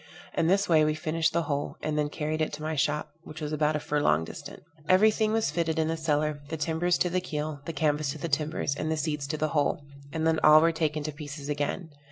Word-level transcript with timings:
In 0.35 0.47
this 0.47 0.67
way 0.67 0.83
we 0.83 0.95
finished 0.95 1.31
the 1.31 1.43
whole, 1.43 1.75
and 1.83 1.95
then 1.95 2.09
carried 2.09 2.41
it 2.41 2.51
to 2.53 2.63
my 2.63 2.75
shop, 2.75 3.11
which 3.21 3.39
was 3.39 3.53
about 3.53 3.75
a 3.75 3.79
furlong 3.79 4.23
distant. 4.25 4.63
Every 4.89 5.11
thing 5.11 5.31
was 5.31 5.51
fitted 5.51 5.77
in 5.77 5.89
the 5.89 5.95
cellar, 5.95 6.41
the 6.49 6.57
timbers 6.57 6.97
to 6.97 7.09
the 7.11 7.21
keel, 7.21 7.61
the 7.65 7.71
canvas 7.73 8.09
to 8.13 8.17
the 8.17 8.27
timbers, 8.27 8.73
and 8.75 8.89
the 8.91 8.97
seats 8.97 9.27
to 9.27 9.37
the 9.37 9.49
whole, 9.49 9.85
and 10.11 10.25
then 10.25 10.39
all 10.43 10.59
were 10.59 10.71
taken 10.71 11.03
to 11.03 11.11
pieces 11.11 11.49
again. 11.49 11.91